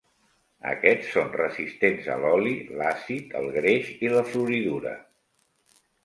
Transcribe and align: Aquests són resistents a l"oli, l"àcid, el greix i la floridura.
Aquests 0.69 1.09
són 1.17 1.27
resistents 1.33 2.07
a 2.13 2.15
l"oli, 2.21 2.53
l"àcid, 2.77 3.35
el 3.41 3.49
greix 3.57 3.91
i 4.07 4.11
la 4.15 4.23
floridura. 4.31 4.95